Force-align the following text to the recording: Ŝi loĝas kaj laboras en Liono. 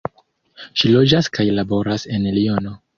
Ŝi 0.79 0.93
loĝas 0.95 1.31
kaj 1.39 1.47
laboras 1.61 2.11
en 2.19 2.29
Liono. 2.41 2.79